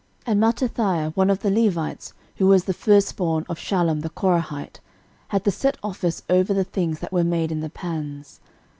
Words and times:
13:009:031 0.25 0.31
And 0.31 0.41
Mattithiah, 0.41 1.15
one 1.15 1.29
of 1.29 1.39
the 1.41 1.51
Levites, 1.51 2.13
who 2.37 2.47
was 2.47 2.63
the 2.63 2.73
firstborn 2.73 3.45
of 3.47 3.59
Shallum 3.59 4.01
the 4.01 4.09
Korahite, 4.09 4.79
had 5.27 5.43
the 5.43 5.51
set 5.51 5.77
office 5.83 6.23
over 6.27 6.55
the 6.55 6.63
things 6.63 6.97
that 7.01 7.13
were 7.13 7.23
made 7.23 7.51
in 7.51 7.59
the 7.59 7.69
pans. 7.69 8.39